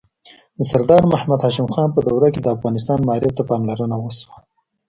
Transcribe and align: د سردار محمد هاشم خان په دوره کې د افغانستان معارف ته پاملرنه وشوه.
د 0.57 0.59
سردار 0.71 1.03
محمد 1.13 1.39
هاشم 1.45 1.67
خان 1.73 1.89
په 1.93 2.01
دوره 2.09 2.27
کې 2.33 2.39
د 2.43 2.47
افغانستان 2.55 2.99
معارف 3.07 3.31
ته 3.37 3.43
پاملرنه 3.49 3.95
وشوه. 3.99 4.35